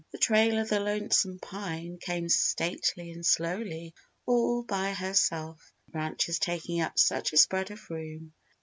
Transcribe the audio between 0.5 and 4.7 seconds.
of the Lonesome Pine came stately and slowly all